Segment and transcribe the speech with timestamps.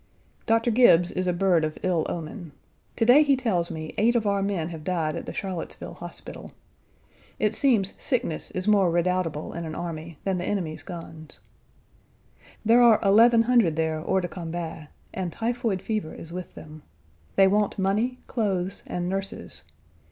[0.47, 2.53] Doctor Gibbes is a bird of ill omen.
[2.95, 6.53] To day he tells me eight of our men have died at the Charlottesville Hospital.
[7.37, 11.39] It seems sickness is more redoubtable in an army than the enemy's guns.
[12.65, 16.81] There are 1,100 there hors de combat, and typhoid fever is with them.
[17.35, 19.65] They want money, clothes, and nurses.